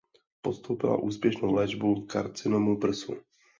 [0.41, 3.13] Podstoupila úspěšnou léčbu karcinomu prsu.